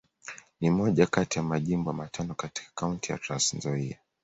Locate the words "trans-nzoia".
3.17-3.97